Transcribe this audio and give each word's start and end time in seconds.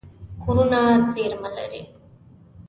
غرونه 0.43 0.81
زیرمه 1.13 1.49
لري. 1.57 1.81